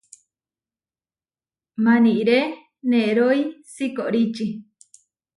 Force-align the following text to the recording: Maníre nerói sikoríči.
Maníre 1.83 2.39
nerói 2.89 3.39
sikoríči. 3.73 4.47